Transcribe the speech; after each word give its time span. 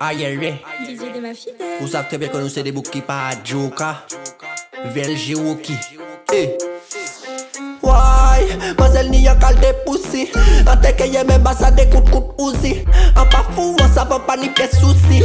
Ayere 0.00 0.58
Ou 1.80 1.88
sav 1.88 2.08
trebyen 2.10 2.32
kon 2.32 2.44
nou 2.44 2.52
se 2.52 2.64
debou 2.66 2.84
ki 2.84 3.02
pa 3.06 3.30
adjoka 3.32 3.94
Velje 4.94 5.36
ou 5.38 5.56
ki 5.62 5.76
E 6.34 6.42
Woy 7.86 8.48
Mazel 8.78 9.08
ni 9.12 9.22
yon 9.24 9.38
kalde 9.40 9.72
pousi 9.86 10.26
Anteke 10.68 11.08
ye 11.08 11.22
men 11.28 11.44
basa 11.44 11.70
de 11.76 11.86
kout 11.92 12.10
kout 12.12 12.42
ouzi 12.42 12.82
An 13.16 13.28
pa 13.32 13.44
fou 13.54 13.76
an 13.84 13.92
savan 13.94 14.24
pa 14.28 14.36
ni 14.40 14.50
pe 14.56 14.68
souci 14.74 15.22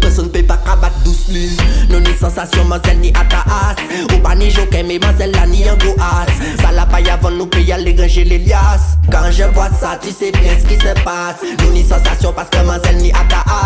Person 0.00 0.30
pe 0.32 0.42
pa 0.46 0.56
kabat 0.64 0.96
dousli 1.04 1.50
Non 1.90 2.02
ni 2.02 2.14
sensasyon 2.18 2.68
mazel 2.70 2.98
ni 3.02 3.10
ata 3.18 3.42
as. 3.46 3.80
Ou 4.10 4.18
pa 4.24 4.34
ni 4.38 4.50
joke 4.50 4.82
me 4.86 4.98
mazel 5.02 5.32
la 5.34 5.46
ni 5.46 5.64
yon 5.66 5.78
go 5.82 5.94
as. 6.00 6.30
Salapay 6.62 7.10
avan 7.12 7.36
nou 7.38 7.50
pe 7.50 7.62
yal 7.66 7.84
le 7.84 7.94
ganje 7.98 8.24
le 8.26 8.40
lias 8.46 8.96
Kan 9.10 9.30
je 9.34 9.46
vwa 9.54 9.68
sa 9.80 9.96
tu 10.00 10.10
se 10.14 10.30
bien 10.38 10.58
s'ki 10.58 10.78
se 10.80 10.94
passe. 11.04 11.44
Nou 11.60 11.74
ni 11.74 11.84
sensasyon 11.86 12.34
paske 12.36 12.64
mazel 12.68 12.96
ni 13.02 13.12
ata 13.12 13.44
as. 13.46 13.59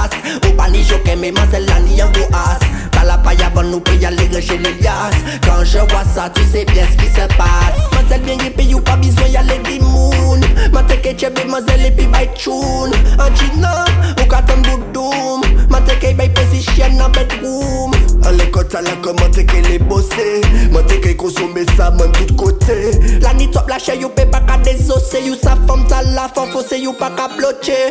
Je 0.87 0.95
qu'elle 0.97 1.19
ma 1.33 1.41
c'est 1.51 1.61
la 1.61 1.81
ni 1.81 2.03
angoisse. 2.03 2.61
Pas 2.93 3.05
la 3.05 3.19
paille 3.19 3.43
avant 3.43 3.63
nous 3.63 3.81
payer 3.81 4.09
les 4.11 4.43
chez 4.43 4.59
les 4.59 4.75
liasses. 4.75 5.15
Quand 5.43 5.65
je 5.65 5.79
vois 5.79 6.05
ça, 6.15 6.31
tu 6.35 6.43
sais 6.45 6.65
bien 6.65 6.85
ce 6.91 6.97
qui 7.03 7.11
se 7.11 7.27
passe. 7.37 7.77
Ma 7.93 8.03
Mazel 8.03 8.23
bien 8.23 8.35
yépi 8.45 8.75
ou 8.75 8.81
pas 8.81 8.97
besoin 8.97 9.27
y'a 9.29 9.43
les 9.43 9.59
dimoun. 9.59 10.41
Ma 10.73 10.83
teke 10.83 11.19
chebe 11.19 11.47
mazel 11.49 11.87
et 11.87 11.91
puis 11.91 12.07
by 12.07 12.29
tune. 12.35 12.93
En 13.19 13.35
china, 13.35 13.85
ou 14.21 14.29
katam 14.29 14.63
doudoum. 14.63 15.43
Ma 15.71 15.81
teke 15.81 16.15
by 16.17 16.29
position 16.29 17.01
en 17.01 17.09
bedroom. 17.11 17.93
En 18.27 18.31
l'école, 18.31 18.69
t'as 18.69 18.83
la 18.83 18.93
commande 19.03 19.35
qu'elle 19.35 19.71
est 19.73 19.79
bossée. 19.79 20.43
Ma 20.71 20.83
teke 20.83 21.17
consommé 21.17 21.65
ça, 21.77 21.91
même 21.93 22.13
tout 22.13 22.35
côté. 22.35 22.91
La 23.21 23.33
ni 23.35 23.51
top 23.51 23.69
la 23.69 23.79
chaîne, 23.79 24.01
you 24.01 24.09
pay 24.09 24.27
pas 24.27 24.41
qu'à 24.41 24.59
désosser. 24.59 25.23
You 25.25 25.35
sa 25.43 25.57
femme, 25.67 25.85
t'as 25.89 26.03
la 26.03 26.29
femme 26.29 26.51
faussée, 26.53 26.79
you 26.79 26.93
pas 26.93 27.11
qu'à 27.11 27.29
blocher. 27.29 27.91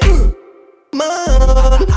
Man, 0.93 1.87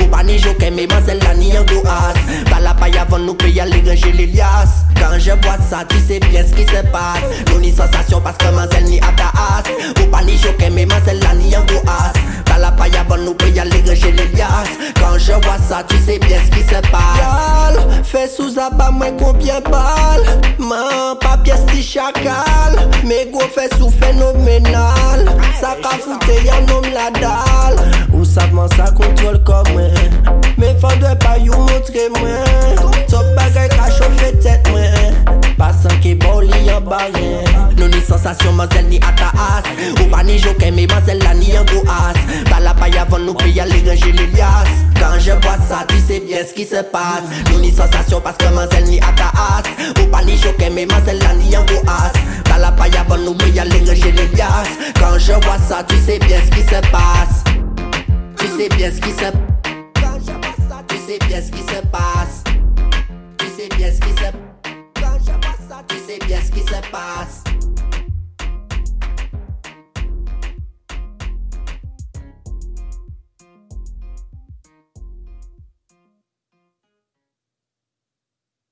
Ou 0.00 0.08
pa 0.08 0.22
ni 0.22 0.38
joke 0.38 0.70
mais 0.74 0.86
mazel 0.86 1.18
la 1.22 1.34
ni 1.34 1.52
yon 1.52 1.64
go 1.64 1.82
as 1.86 2.18
Pas 2.50 2.60
la 2.60 2.74
paille 2.74 2.98
avant 2.98 3.18
nous 3.18 3.34
paye 3.34 3.60
aller 3.60 3.82
ranger 3.86 4.12
les 4.12 4.26
liasses. 4.26 4.84
Quand 4.96 5.18
je 5.18 5.30
vois 5.30 5.58
ça 5.70 5.84
tu 5.88 5.96
sais 5.98 6.20
bien 6.20 6.44
ce 6.46 6.54
qui 6.54 6.64
se 6.64 6.82
passe. 6.92 7.22
Nous 7.52 7.70
sensation 7.70 8.20
parce 8.20 8.36
que 8.38 8.48
mazel 8.54 8.84
ni 8.84 8.98
ata 8.98 9.32
as 9.34 10.02
Ou 10.02 10.06
pa 10.06 10.22
ni 10.22 10.36
joke 10.36 10.64
mais 10.72 10.86
mazel 10.86 11.20
la 11.20 11.34
ni 11.34 11.50
yon 11.50 11.64
go 11.68 11.80
as 11.86 12.12
Pas 12.50 12.58
la 12.58 12.72
paille 12.72 12.96
avant 12.96 13.18
nous 13.18 13.34
paye 13.34 13.58
aller 13.58 13.82
ranger 13.86 14.12
les 14.12 14.28
liasses. 14.36 14.76
Quand 14.96 15.18
je 15.18 15.32
vois 15.32 15.58
ça 15.68 15.84
tu 15.88 15.96
sais 15.98 16.18
bien 16.18 16.38
ce 16.44 16.50
qui 16.56 16.62
se 16.62 16.80
passe. 16.90 17.58
Fais 18.04 18.26
sous 18.26 18.58
abat 18.58 18.90
moi 18.90 19.08
combien 19.18 19.60
balles 19.60 20.40
Man, 20.58 21.16
pas 21.20 21.36
pièce 21.36 21.66
ti 21.66 21.82
chacal 21.82 22.88
Mais 23.04 23.28
go 23.30 23.40
fait 23.54 23.68
sous 23.76 23.90
phénoménal 23.90 25.26
Ça 25.60 25.76
ka 25.82 25.90
foute 25.90 26.44
y'a 26.44 26.60
nom 26.62 26.80
la 26.80 27.10
dalle 27.20 27.47
Ça 28.28 28.90
contrôle 28.90 29.42
comme 29.42 29.72
moi. 29.72 29.88
Mais 30.58 30.76
faudrait 30.80 31.18
pas 31.18 31.38
you 31.38 31.52
montrer 31.52 32.08
moi. 32.10 32.28
Top 33.08 33.24
bagay 33.34 33.68
ka 33.68 33.90
chauffe 33.90 34.40
tête 34.42 34.68
moi. 34.68 34.80
Passant 35.56 35.96
qui 36.00 36.14
boli 36.14 36.52
en 36.70 36.80
barren 36.80 37.42
Non 37.76 37.88
ni 37.88 38.00
sensation 38.00 38.52
mazel 38.52 38.86
ni 38.86 38.98
ata 38.98 39.32
as 39.34 40.02
Ou 40.02 40.08
pas 40.08 40.22
ni 40.22 40.40
mais 40.72 40.86
mazel 40.86 41.18
la 41.18 41.34
ni 41.34 41.58
en 41.58 41.64
go 41.64 41.82
as 41.88 42.48
Pas 42.48 42.60
la 42.60 42.74
paille 42.74 42.96
avant 42.96 43.18
nous 43.18 43.34
paye 43.34 43.58
aller 43.58 43.82
ranger 43.88 44.12
les 44.12 44.26
liasses. 44.28 44.68
Quand 45.00 45.18
je 45.18 45.32
vois 45.32 45.58
ça 45.68 45.84
tu 45.88 45.96
sais 45.98 46.20
bien 46.20 46.44
qui 46.54 46.64
se 46.64 46.82
passe. 46.82 47.24
Non 47.50 47.58
ni 47.58 47.72
sensation 47.72 48.20
parce 48.20 48.36
que 48.36 48.54
mazel 48.54 48.84
ni 48.84 49.00
ata 49.00 49.32
as 49.34 50.00
Ou 50.00 50.06
pas 50.06 50.22
ni 50.22 50.36
joke 50.36 50.62
mais 50.72 50.86
mazel 50.86 51.18
la 51.18 51.34
ni 51.34 51.56
en 51.56 51.64
go 51.64 51.82
as 51.88 52.12
Pas 52.48 52.58
la 52.58 52.70
paille 52.72 52.96
avant 52.96 53.18
nous 53.18 53.34
paye 53.34 53.58
aller 53.58 53.78
ranger 53.78 54.12
les 54.12 54.28
liasses. 54.36 54.76
Quand 55.00 55.18
je 55.18 55.32
vois 55.32 55.58
ça 55.68 55.82
tu 55.88 55.96
sais 55.96 56.18
bien 56.20 56.40
qui 56.40 56.62
se 56.62 56.80
passe 56.92 57.37
Tu 58.38 58.46
sais 58.46 58.68
bien 58.76 58.90
ce 58.90 59.00
qui 59.00 59.10
se 59.10 59.30
tu 60.88 60.96
sais 60.96 61.18
bien 61.26 61.42
ce 61.42 61.50
qui 61.50 61.62
se 61.62 61.80
passe. 61.90 62.44
Tu 63.38 63.46
sais 63.46 63.68
bien 63.76 63.90
ce 63.92 64.00
qui 64.00 64.10
se 64.10 64.30
tu 65.88 65.96
sais 66.06 66.18
bien 66.26 66.38
ce 66.40 66.50
qui 66.50 66.60
se 66.60 66.90
passe 66.90 67.47